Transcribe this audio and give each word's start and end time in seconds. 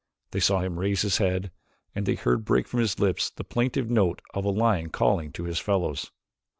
They 0.31 0.39
saw 0.39 0.61
him 0.61 0.79
raise 0.79 1.03
his 1.03 1.19
head 1.19 1.51
and 1.93 2.07
they 2.07 2.15
heard 2.15 2.43
break 2.43 2.67
from 2.67 2.79
his 2.79 2.97
lips 2.99 3.29
the 3.29 3.43
plaintive 3.43 3.87
note 3.91 4.19
of 4.33 4.43
a 4.45 4.49
lion 4.49 4.89
calling 4.89 5.31
to 5.33 5.43
his 5.43 5.59
fellows. 5.59 6.09